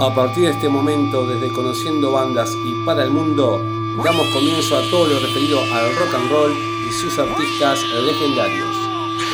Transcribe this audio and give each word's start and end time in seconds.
A 0.00 0.14
partir 0.14 0.44
de 0.44 0.50
este 0.50 0.68
momento, 0.68 1.26
desde 1.26 1.52
Conociendo 1.52 2.12
Bandas 2.12 2.50
y 2.64 2.84
para 2.86 3.04
el 3.04 3.10
Mundo, 3.10 3.60
damos 4.02 4.26
comienzo 4.28 4.76
a 4.78 4.82
todo 4.90 5.06
lo 5.06 5.18
referido 5.20 5.60
al 5.60 5.94
rock 5.96 6.14
and 6.14 6.30
roll 6.30 6.52
y 6.88 6.92
sus 6.92 7.18
artistas 7.18 7.82
legendarios. 8.06 8.74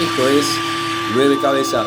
Esto 0.01 0.29
es 0.29 0.47
Nueve 1.15 1.39
Cabezas. 1.41 1.87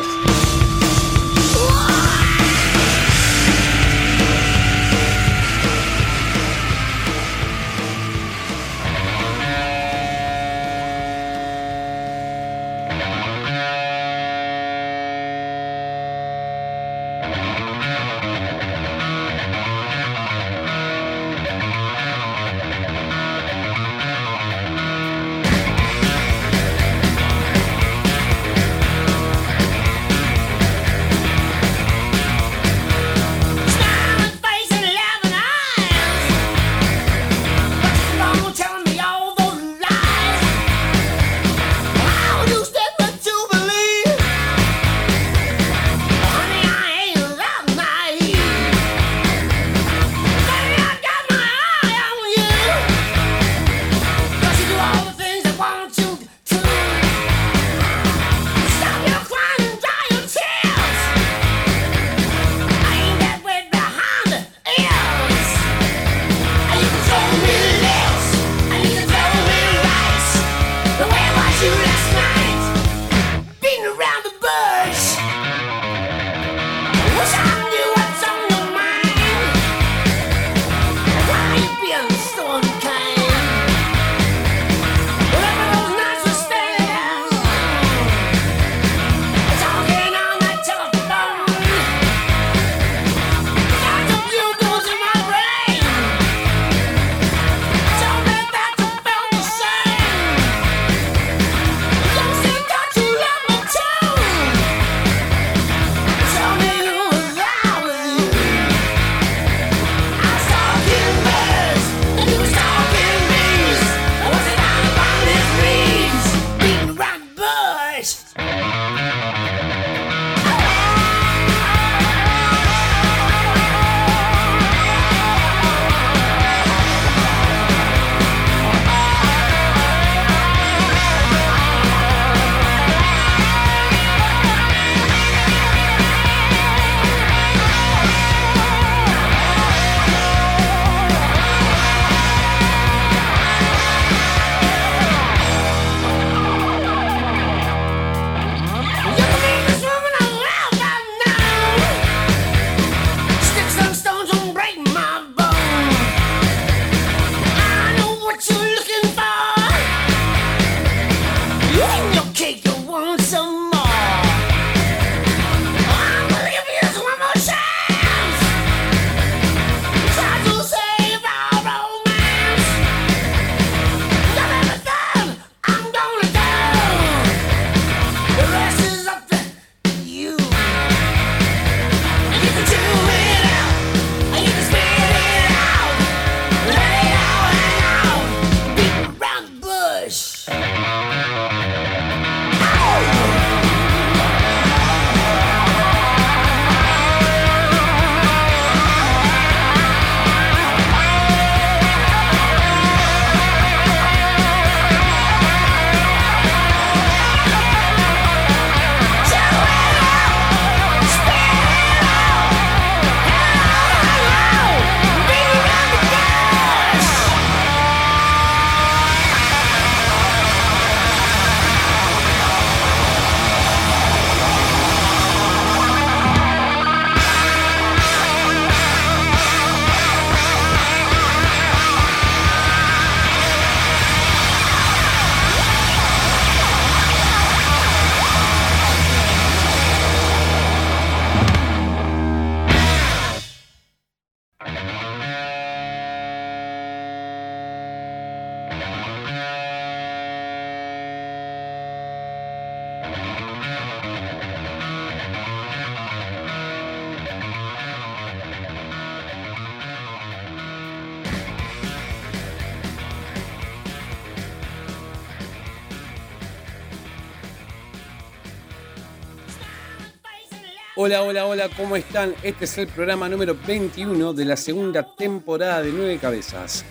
Hola, 271.52 271.68
¿cómo 271.76 271.96
están? 271.96 272.36
Este 272.44 272.64
es 272.64 272.78
el 272.78 272.86
programa 272.86 273.28
número 273.28 273.56
21 273.66 274.34
de 274.34 274.44
la 274.44 274.56
segunda 274.56 275.16
temporada 275.16 275.82
de 275.82 275.90
Nueve 275.90 276.16
Cabezas. 276.18 276.84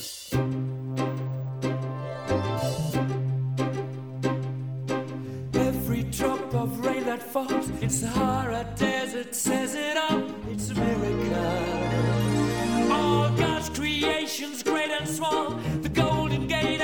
Every 5.54 6.04
drop 6.04 6.54
of 6.54 6.84
rain 6.84 7.04
that 7.04 7.22
falls 7.22 7.68
in 7.82 7.90
Sahara 7.90 8.64
Desert 8.76 9.34
says 9.34 9.74
it 9.74 9.96
all, 9.96 10.22
it's 10.50 10.70
a 10.70 10.74
miracle. 10.74 11.34
All 12.92 13.30
God's 13.36 13.68
creations, 13.70 14.62
great 14.62 14.90
and 14.90 15.08
small, 15.08 15.58
the 15.82 15.88
Golden 15.88 16.46
Gate 16.46 16.80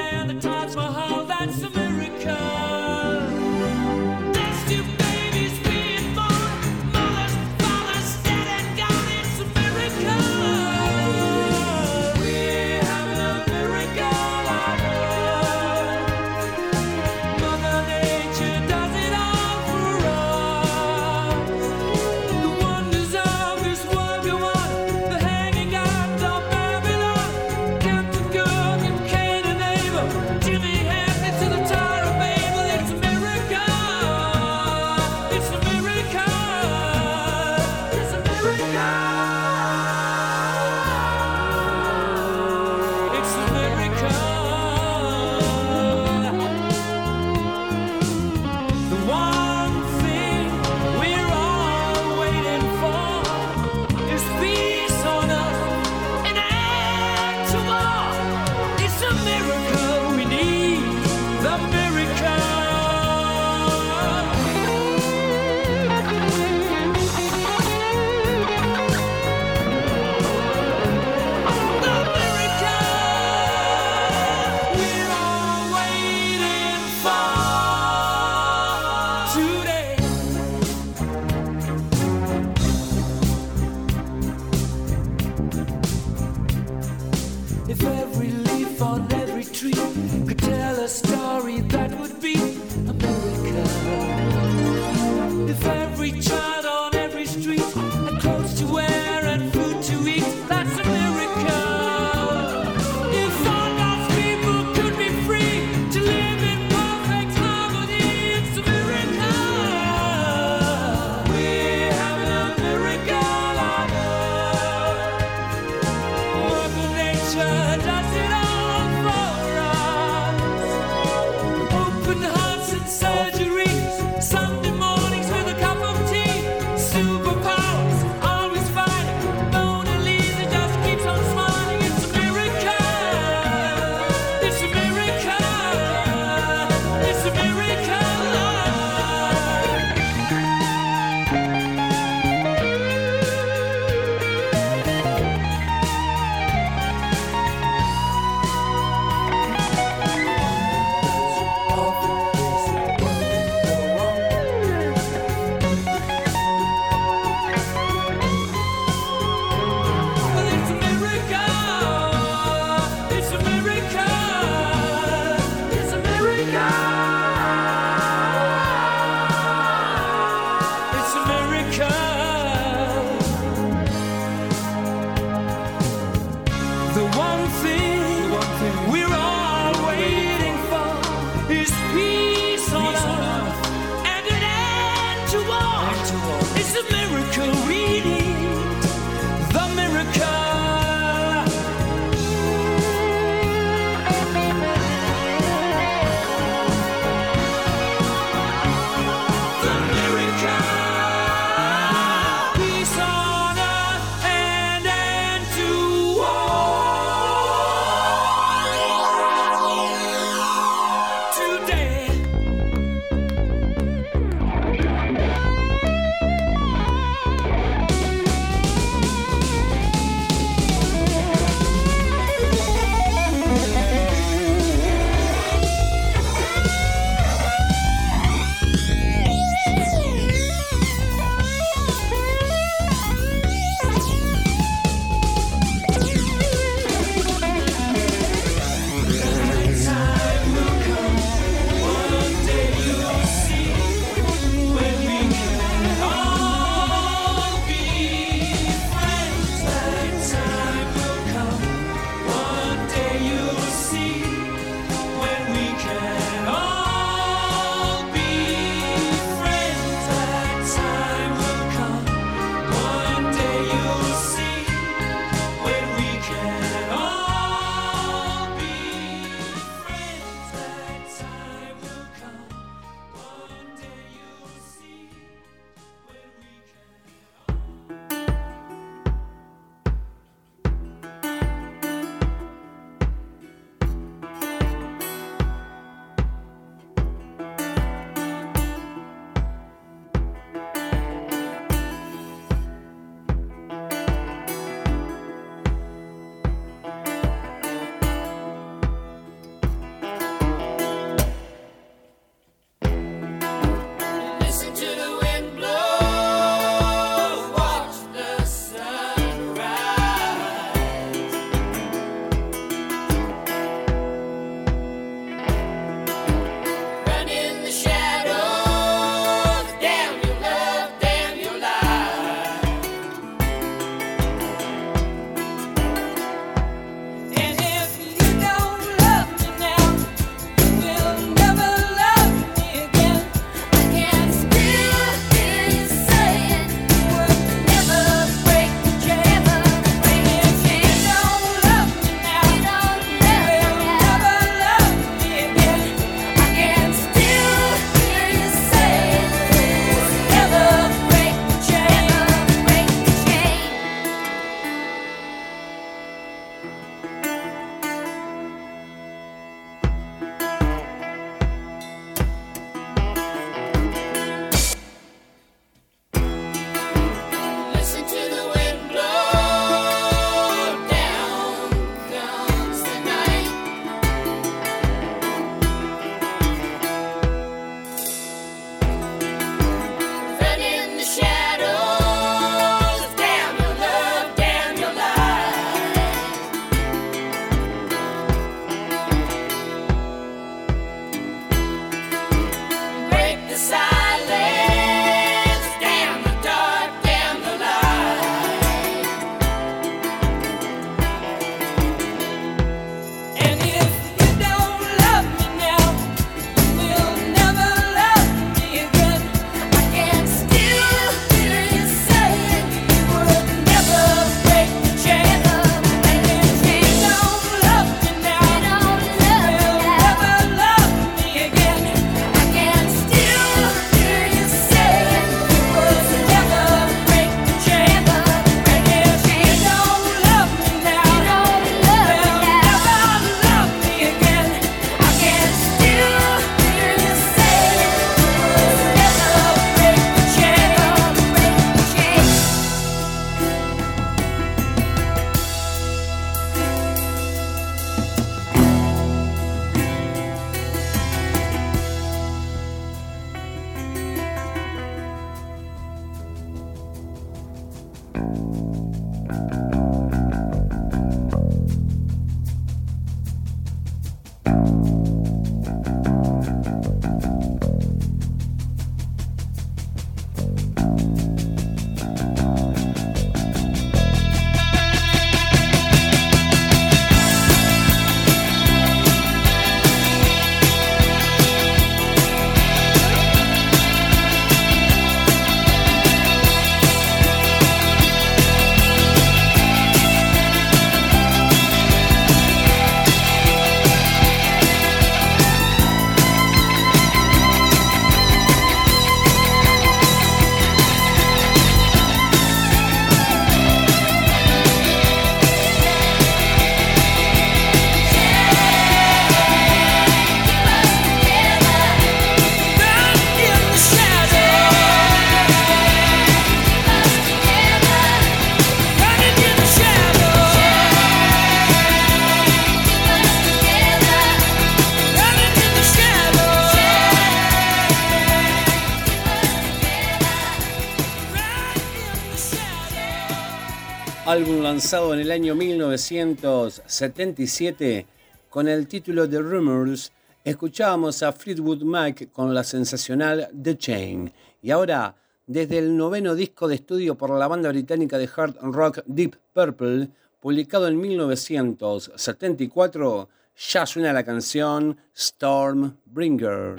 álbum 534.36 534.62
lanzado 534.62 535.12
en 535.14 535.20
el 535.20 535.30
año 535.30 535.54
1977 535.54 538.06
con 538.50 538.68
el 538.68 538.86
título 538.86 539.26
de 539.26 539.40
Rumors, 539.40 540.12
escuchábamos 540.44 541.22
a 541.22 541.32
Fleetwood 541.32 541.84
Mac 541.84 542.30
con 542.32 542.54
la 542.54 542.62
sensacional 542.62 543.48
The 543.62 543.78
Chain. 543.78 544.30
Y 544.60 544.72
ahora, 544.72 545.16
desde 545.46 545.78
el 545.78 545.96
noveno 545.96 546.34
disco 546.34 546.68
de 546.68 546.74
estudio 546.74 547.14
por 547.14 547.30
la 547.30 547.48
banda 547.48 547.70
británica 547.70 548.18
de 548.18 548.28
hard 548.36 548.56
rock 548.60 548.98
Deep 549.06 549.38
Purple, 549.54 550.10
publicado 550.38 550.86
en 550.86 551.00
1974, 551.00 553.30
ya 553.70 553.86
suena 553.86 554.12
la 554.12 554.22
canción 554.22 554.98
Stormbringer. 555.16 556.76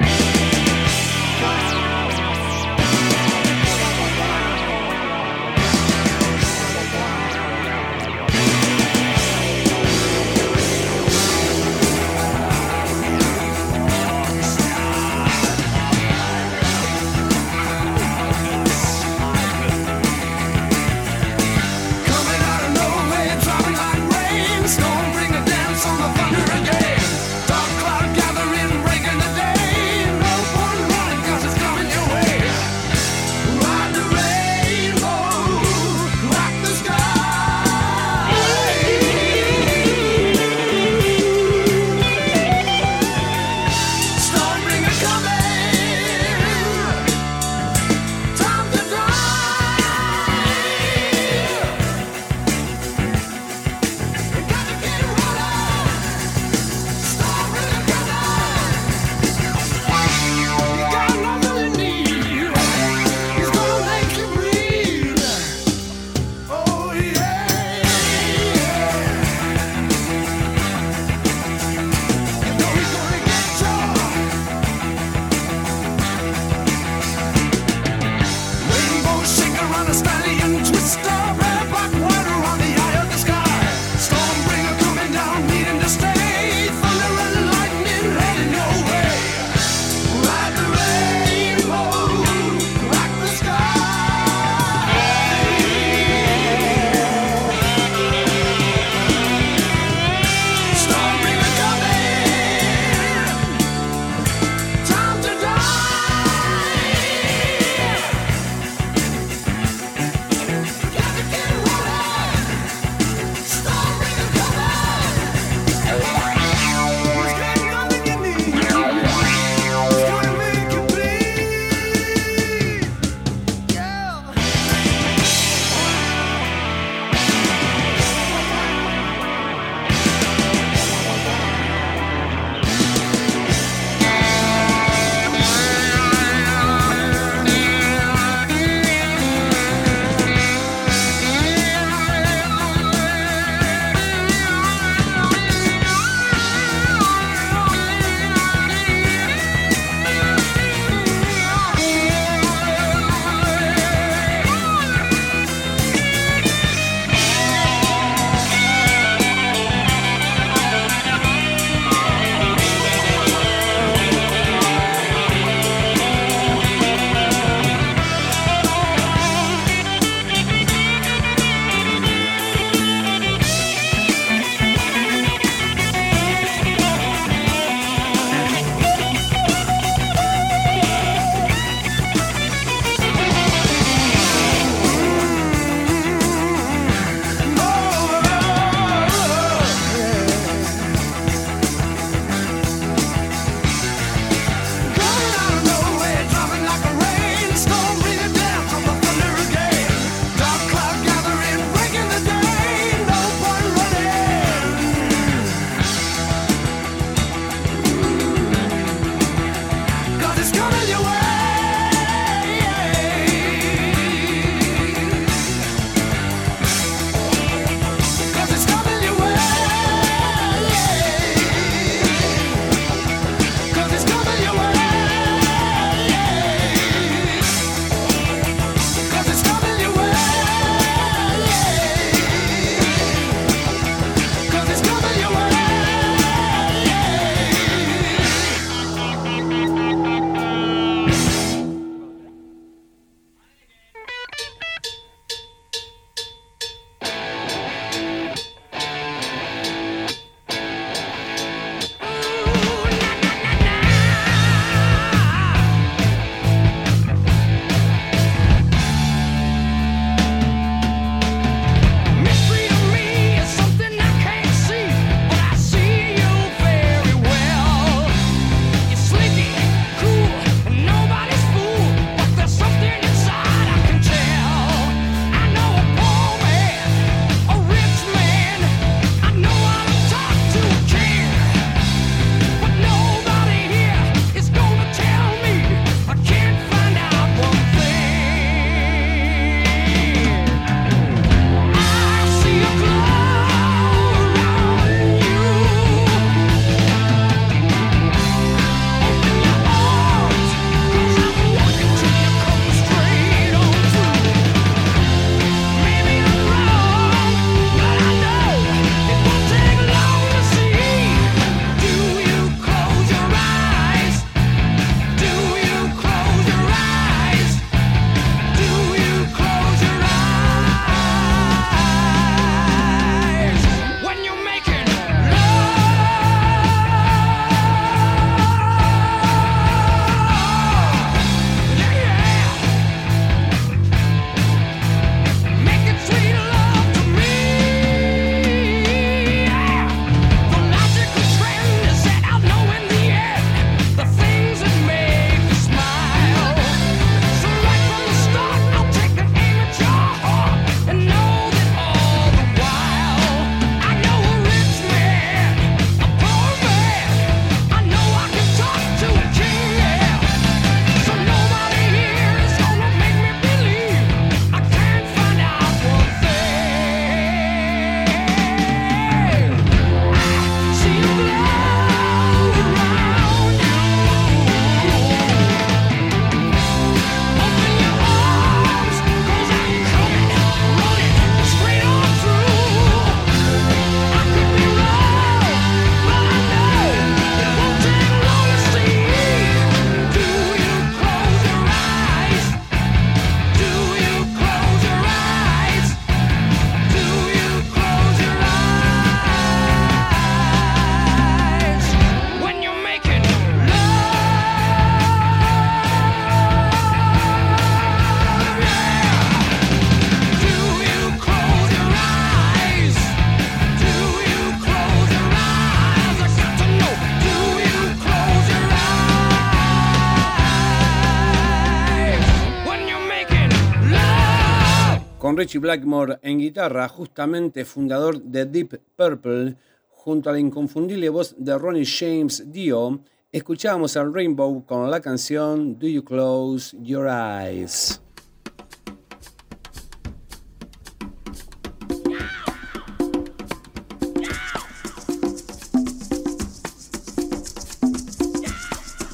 Richie 425.37 425.59
Blackmore 425.59 426.17
en 426.23 426.39
guitarra, 426.39 426.89
justamente 426.89 427.63
fundador 427.63 428.19
de 428.19 428.47
Deep 428.47 428.81
Purple, 428.95 429.55
junto 429.87 430.31
a 430.31 430.33
la 430.33 430.39
inconfundible 430.39 431.09
voz 431.09 431.35
de 431.37 431.55
Ronnie 431.55 431.85
James 431.85 432.51
Dio, 432.51 433.01
escuchamos 433.31 433.95
al 433.97 434.11
Rainbow 434.11 434.65
con 434.65 434.89
la 434.89 434.99
canción 434.99 435.77
Do 435.77 435.87
You 435.87 436.03
Close 436.03 436.75
Your 436.81 437.07
Eyes. 437.07 438.01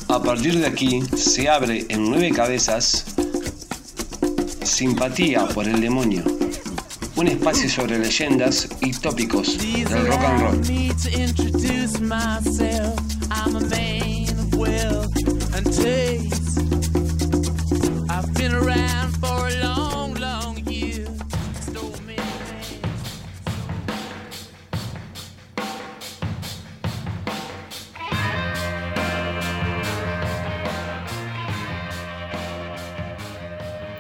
A 0.08 0.24
partir 0.24 0.58
de 0.58 0.68
aquí 0.68 1.02
se 1.18 1.50
abre 1.50 1.86
en 1.90 2.10
nueve 2.10 2.32
cabezas 2.32 3.14
Simpatía 4.64 5.48
por 5.48 5.68
el 5.68 5.82
demonio. 5.82 6.24
Un 7.16 7.28
espacio 7.28 7.70
sobre 7.70 8.00
leyendas 8.00 8.68
y 8.82 8.92
tópicos 8.94 9.58
del 9.58 10.08
rock 10.08 10.24
and 10.24 10.42
roll. 10.42 10.62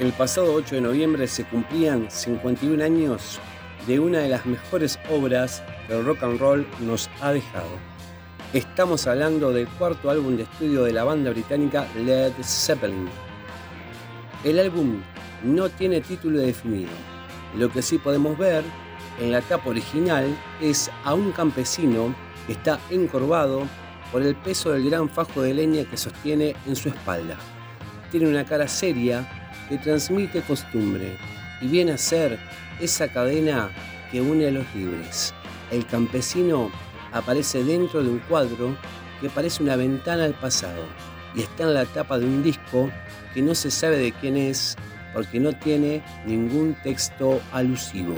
El 0.03 0.11
pasado 0.11 0.53
8 0.55 0.75
de 0.75 0.81
noviembre 0.81 1.27
se 1.27 1.45
cumplían 1.45 2.11
51 2.11 2.83
años 2.83 3.39
de 3.87 4.01
una 4.01 4.19
de 4.19 4.27
las 4.27 4.45
mejores 4.45 4.99
obras 5.09 5.63
que 5.87 5.97
el 5.97 6.03
rock 6.03 6.23
and 6.23 6.41
roll 6.41 6.67
nos 6.81 7.09
ha 7.21 7.31
dejado. 7.31 7.69
Estamos 8.51 9.07
hablando 9.07 9.53
del 9.53 9.65
cuarto 9.65 10.09
álbum 10.09 10.35
de 10.35 10.43
estudio 10.43 10.83
de 10.83 10.91
la 10.91 11.05
banda 11.05 11.29
británica 11.29 11.87
Led 11.95 12.33
Zeppelin. 12.43 13.07
El 14.43 14.59
álbum 14.59 15.01
no 15.41 15.69
tiene 15.69 16.01
título 16.01 16.39
definido. 16.39 16.91
Lo 17.57 17.71
que 17.71 17.81
sí 17.81 17.97
podemos 17.97 18.37
ver 18.37 18.65
en 19.21 19.31
la 19.31 19.39
tapa 19.39 19.69
original 19.69 20.37
es 20.59 20.91
a 21.05 21.13
un 21.13 21.31
campesino 21.31 22.13
que 22.45 22.51
está 22.51 22.77
encorvado 22.89 23.61
por 24.11 24.21
el 24.21 24.35
peso 24.35 24.73
del 24.73 24.89
gran 24.89 25.07
fajo 25.07 25.43
de 25.43 25.53
leña 25.53 25.85
que 25.85 25.95
sostiene 25.95 26.57
en 26.67 26.75
su 26.75 26.89
espalda. 26.89 27.37
Tiene 28.11 28.27
una 28.27 28.43
cara 28.43 28.67
seria 28.67 29.39
que 29.73 29.79
transmite 29.79 30.41
costumbre 30.41 31.17
y 31.59 31.65
viene 31.65 31.93
a 31.93 31.97
ser 31.97 32.37
esa 32.79 33.07
cadena 33.07 33.71
que 34.11 34.21
une 34.21 34.47
a 34.47 34.51
los 34.51 34.65
libres. 34.75 35.33
El 35.71 35.83
campesino 35.87 36.69
aparece 37.11 37.63
dentro 37.63 38.03
de 38.03 38.11
un 38.11 38.19
cuadro 38.19 38.77
que 39.19 39.31
parece 39.31 39.63
una 39.63 39.75
ventana 39.75 40.25
al 40.25 40.35
pasado 40.35 40.83
y 41.33 41.41
está 41.41 41.63
en 41.63 41.73
la 41.73 41.85
tapa 41.85 42.19
de 42.19 42.25
un 42.27 42.43
disco 42.43 42.91
que 43.33 43.41
no 43.41 43.55
se 43.55 43.71
sabe 43.71 43.97
de 43.97 44.11
quién 44.11 44.37
es 44.37 44.77
porque 45.11 45.39
no 45.39 45.53
tiene 45.53 46.03
ningún 46.27 46.75
texto 46.83 47.41
alusivo. 47.51 48.13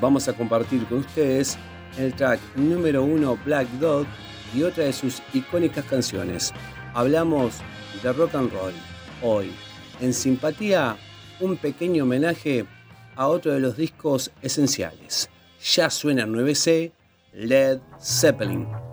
Vamos 0.00 0.26
a 0.26 0.32
compartir 0.32 0.84
con 0.86 0.98
ustedes 0.98 1.56
el 1.98 2.14
track 2.14 2.40
número 2.56 3.04
uno 3.04 3.38
Black 3.44 3.68
Dog 3.78 4.08
y 4.52 4.64
otra 4.64 4.82
de 4.82 4.92
sus 4.92 5.22
icónicas 5.32 5.84
canciones. 5.84 6.52
Hablamos 6.94 7.60
de 8.02 8.12
rock 8.12 8.34
and 8.34 8.52
roll. 8.52 8.72
Hoy, 9.22 9.52
en 10.00 10.12
simpatía, 10.12 10.96
un 11.40 11.56
pequeño 11.56 12.04
homenaje 12.04 12.66
a 13.16 13.28
otro 13.28 13.52
de 13.52 13.60
los 13.60 13.76
discos 13.76 14.30
esenciales. 14.42 15.30
Ya 15.74 15.90
suena 15.90 16.26
9C, 16.26 16.92
Led 17.32 17.78
Zeppelin. 18.00 18.91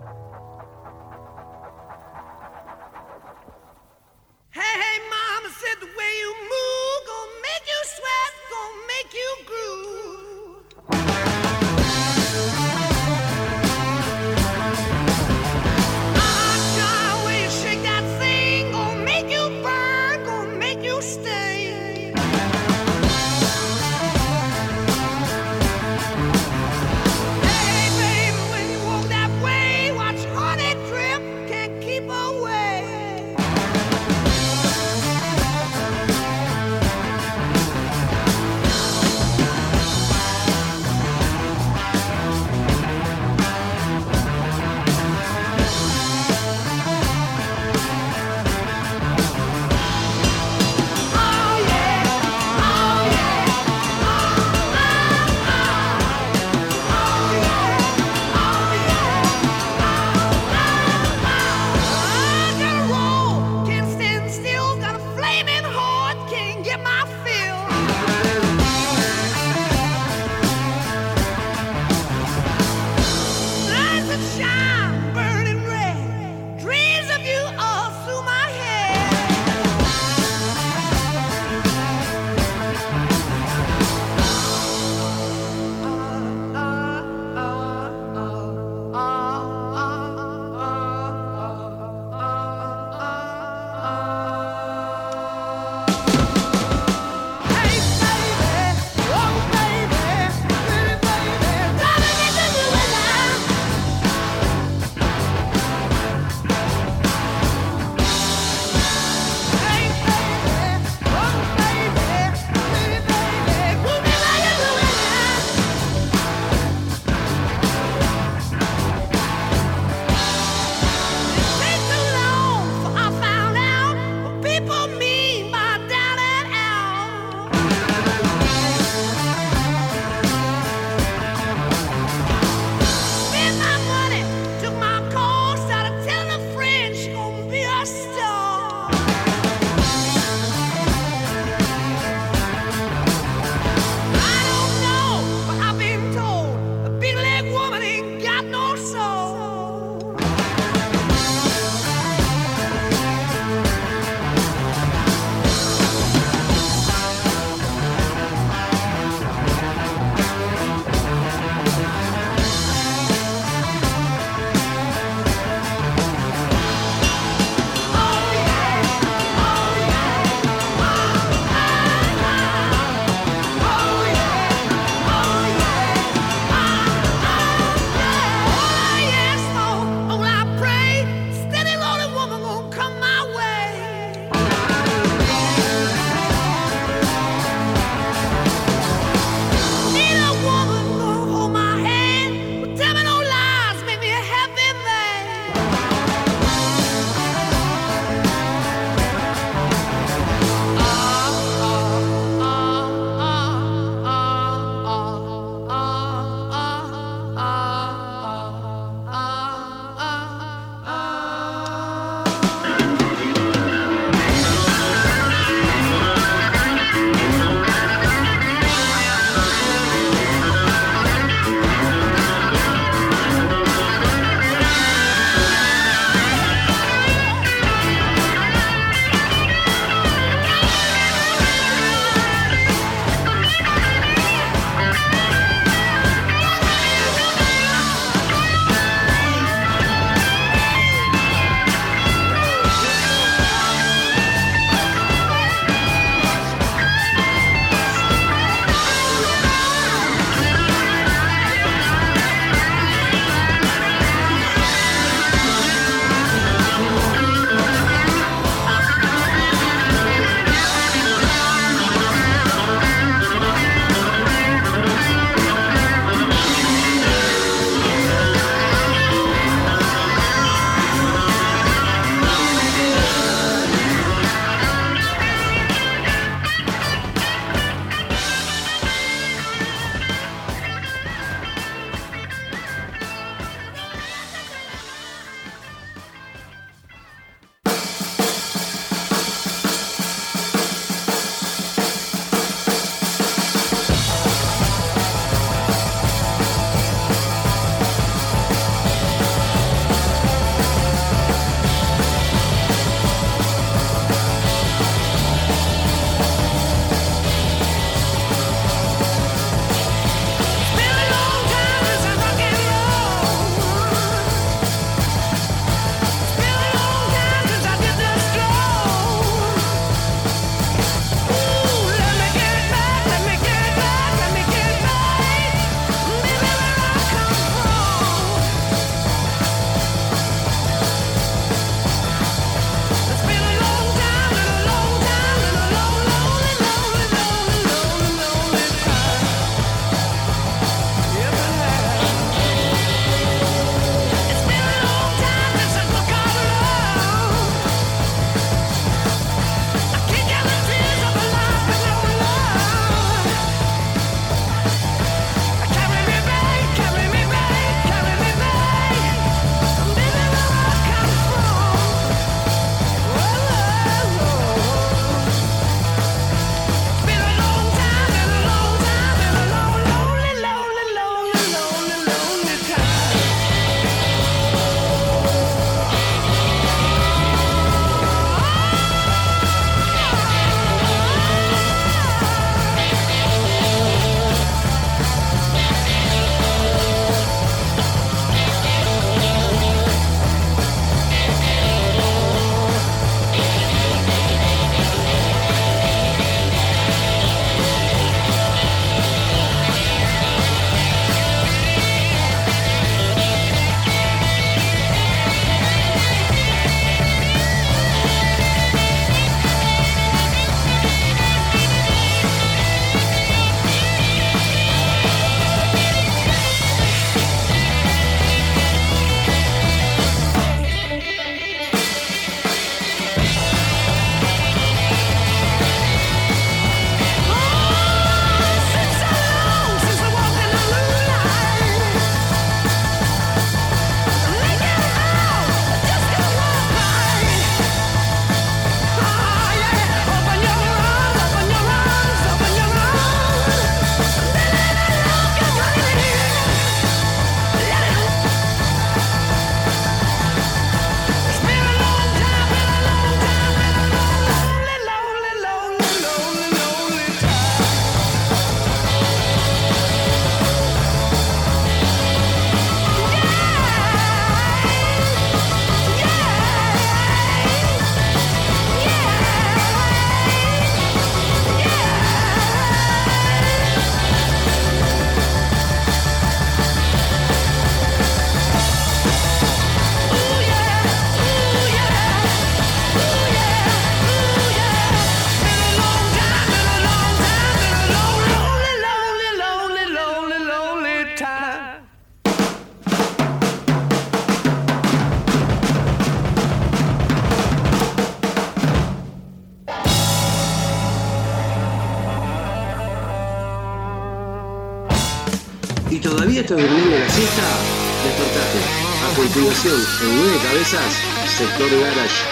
En 509.62 510.16
nueve 510.16 510.38
cabezas, 510.42 511.02
sector 511.26 511.68
garage. 511.68 512.29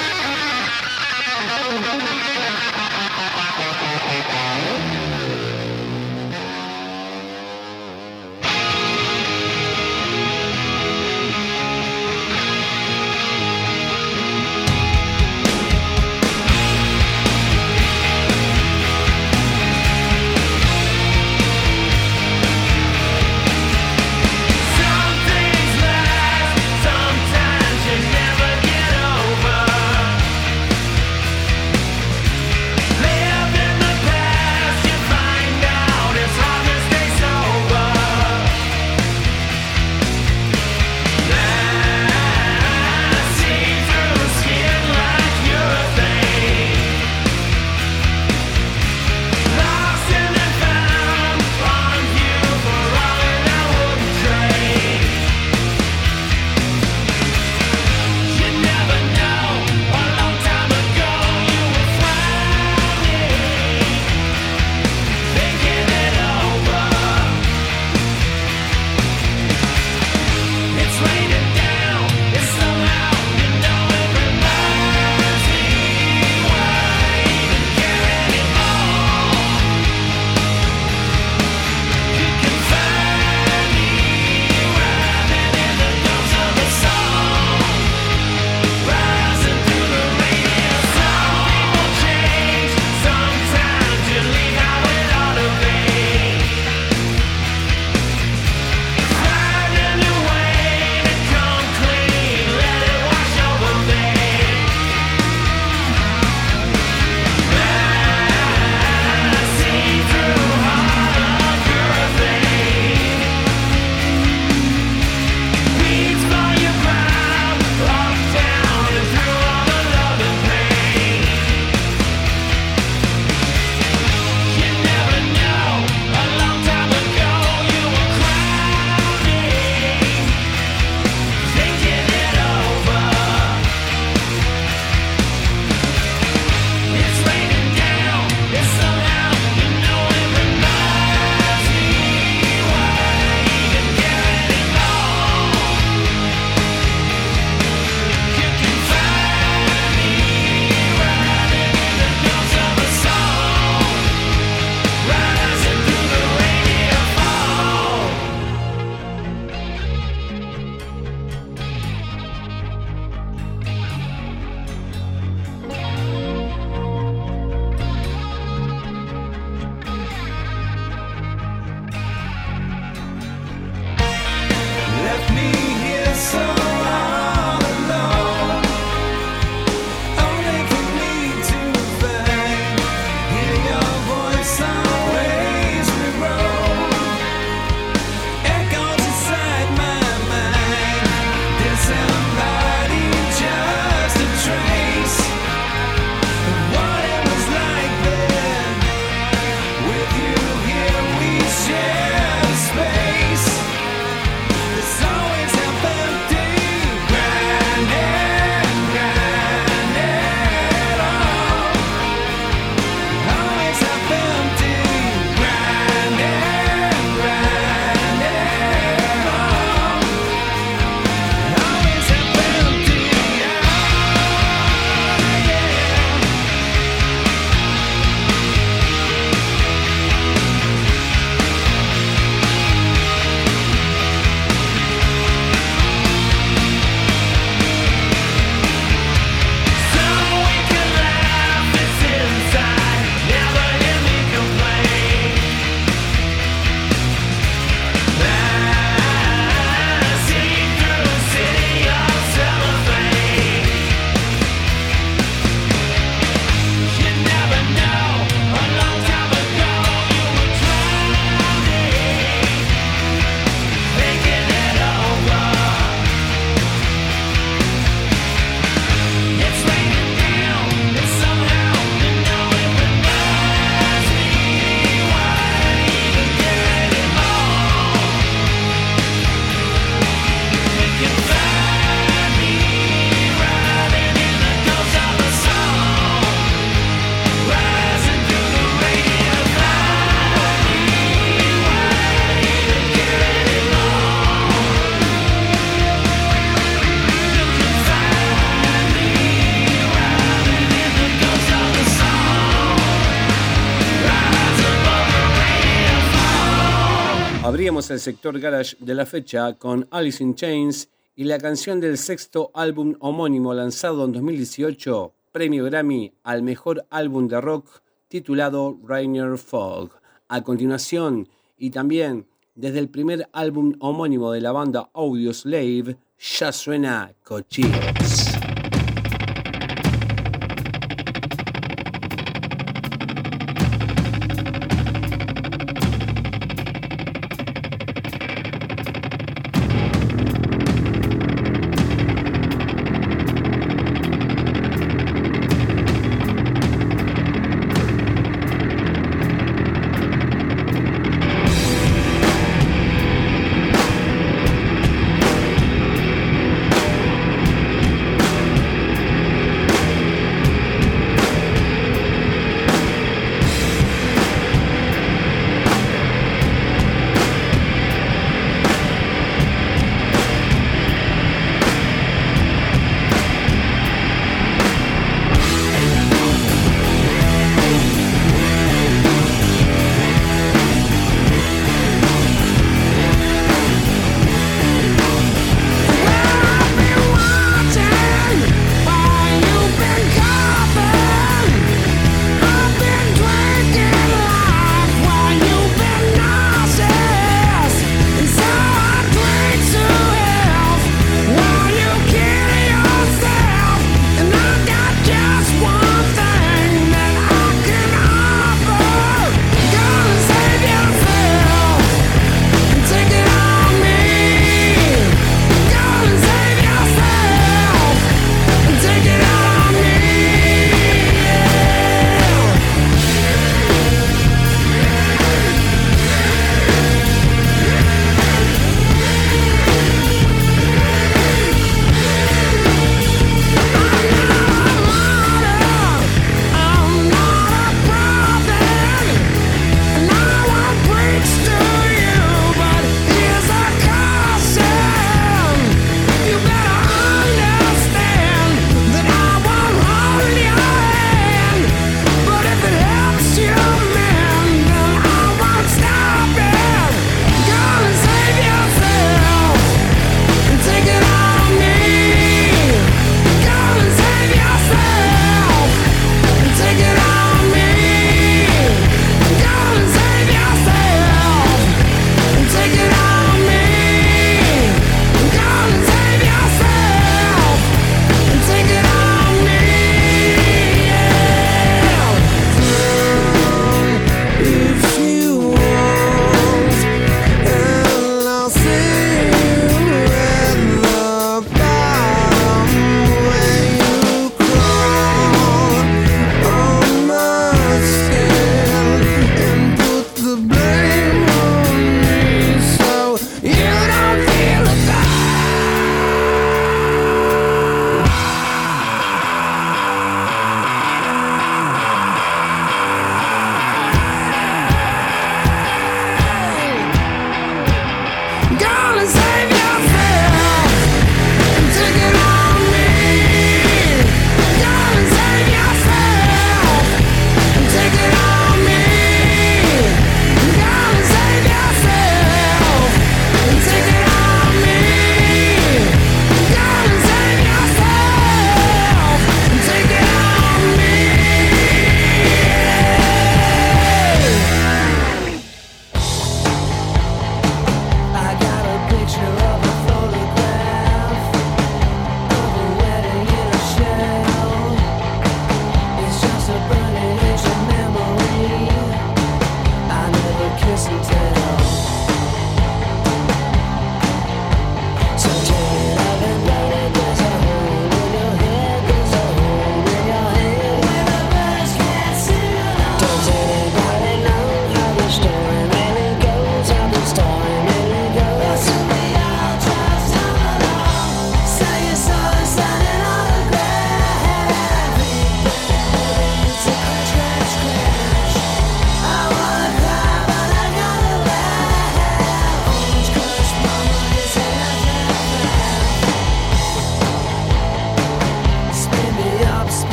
El 307.90 308.00
sector 308.00 308.38
garage 308.38 308.76
de 308.80 308.94
la 308.94 309.06
fecha 309.06 309.54
con 309.54 309.88
Alice 309.90 310.22
in 310.22 310.34
Chains 310.34 310.90
y 311.16 311.24
la 311.24 311.38
canción 311.38 311.80
del 311.80 311.96
sexto 311.96 312.50
álbum 312.52 312.96
homónimo 313.00 313.54
lanzado 313.54 314.04
en 314.04 314.12
2018, 314.12 315.14
premio 315.32 315.64
Grammy 315.64 316.12
al 316.22 316.42
mejor 316.42 316.86
álbum 316.90 317.28
de 317.28 317.40
rock 317.40 317.80
titulado 318.08 318.78
Rainer 318.84 319.38
Fog. 319.38 319.90
A 320.28 320.42
continuación, 320.42 321.28
y 321.56 321.70
también 321.70 322.26
desde 322.54 322.78
el 322.78 322.90
primer 322.90 323.28
álbum 323.32 323.74
homónimo 323.80 324.32
de 324.32 324.42
la 324.42 324.52
banda 324.52 324.90
Audio 324.92 325.32
Slave, 325.32 325.96
ya 326.18 326.52
suena 326.52 327.14
Cochinos. 327.24 328.37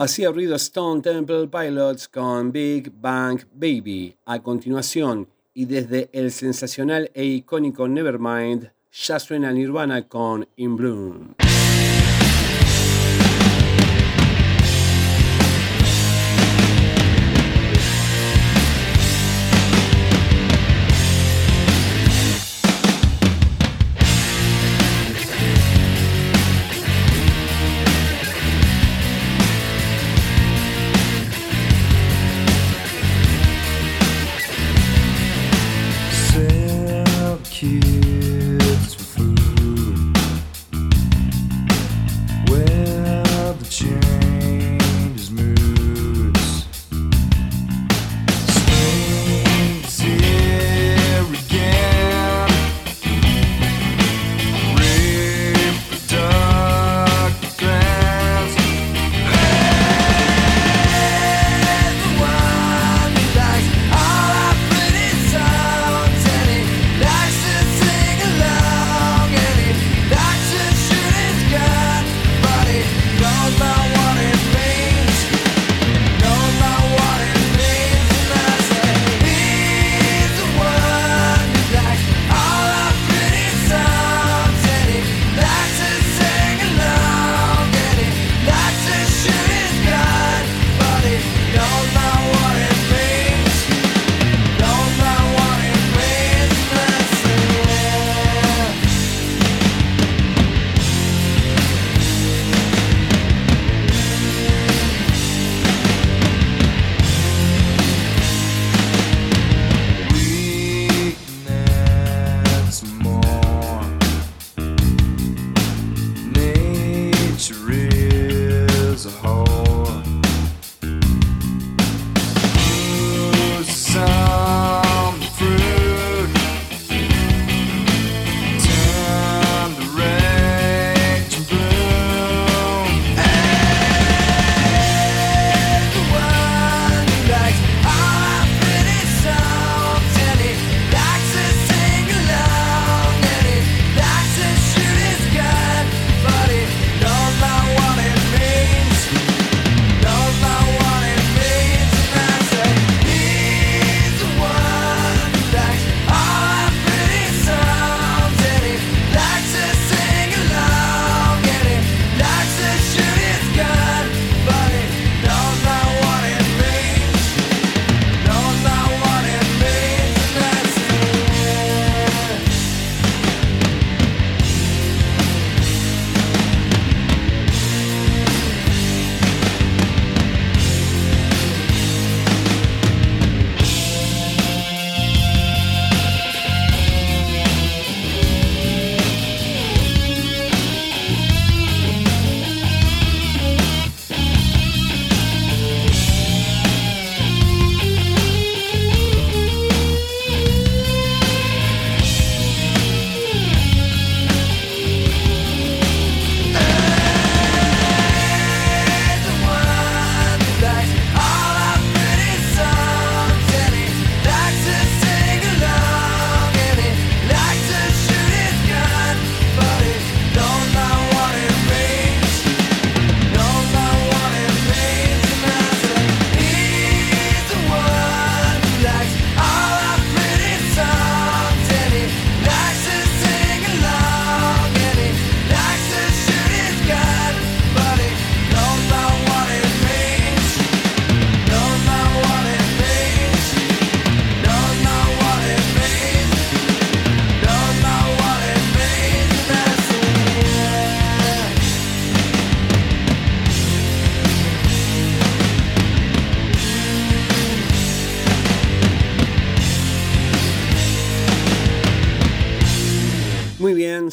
Hacía 0.00 0.30
ruido 0.30 0.56
Stone 0.56 1.02
Temple 1.02 1.48
Pilots 1.48 2.08
con 2.08 2.50
Big 2.50 2.90
Bang 2.90 3.38
Baby. 3.52 4.16
A 4.24 4.42
continuación, 4.42 5.28
y 5.52 5.66
desde 5.66 6.08
el 6.14 6.32
sensacional 6.32 7.10
e 7.12 7.26
icónico 7.26 7.86
Nevermind, 7.86 8.72
ya 8.90 9.18
suena 9.18 9.52
Nirvana 9.52 10.08
con 10.08 10.48
In 10.56 10.76
Bloom. 10.76 11.34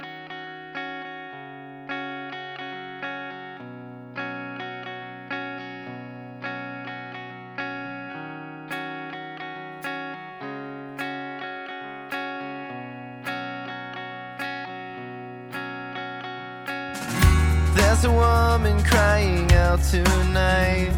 Crying 18.88 19.50
out 19.52 19.82
tonight. 19.82 20.92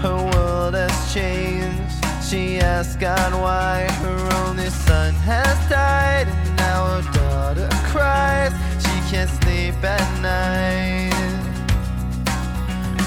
Her 0.00 0.16
world 0.32 0.74
has 0.74 1.14
changed. 1.14 1.92
She 2.28 2.58
asks 2.58 2.96
God 2.96 3.32
why 3.34 3.86
her 4.02 4.20
only 4.46 4.70
son 4.70 5.14
has 5.14 5.56
died, 5.68 6.26
and 6.28 6.56
now 6.56 6.80
her 6.86 7.12
daughter 7.12 7.68
cries. 7.92 8.52
She 8.82 8.94
can't 9.10 9.30
sleep 9.42 9.76
at 9.84 10.06
night. 10.22 11.12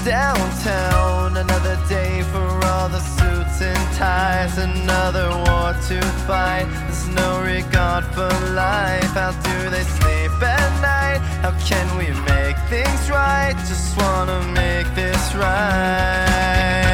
Downtown, 0.04 1.36
another 1.36 1.76
day 1.88 2.22
for 2.32 2.48
all 2.66 2.88
the 2.88 3.00
suits 3.00 3.60
and 3.60 3.96
ties, 3.96 4.56
another 4.56 5.28
war 5.30 5.74
to 5.88 6.00
fight. 6.28 6.66
There's 6.86 7.08
no 7.08 7.42
regard 7.42 8.04
for 8.14 8.30
life. 8.54 9.10
How 9.18 9.32
do 9.32 9.70
they 9.70 9.82
sleep 9.98 10.30
at 10.40 10.70
night? 10.80 11.18
How 11.42 11.50
can 11.66 11.86
we 11.98 12.06
make 12.30 12.55
things 12.68 13.10
right? 13.10 13.54
Just 13.68 13.96
wanna 13.96 14.42
make 14.52 14.92
this 14.94 15.34
right. 15.34 16.85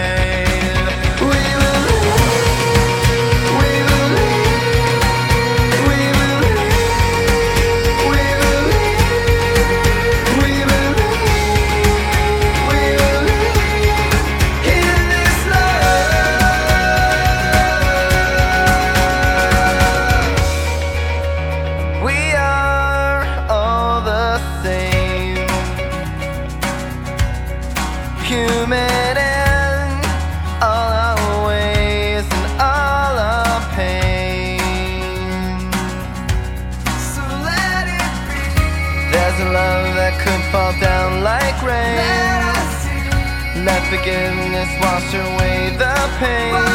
Forgiveness 44.02 44.68
wash 44.80 45.14
away 45.14 45.70
the 45.78 45.94
pain. 46.18 46.71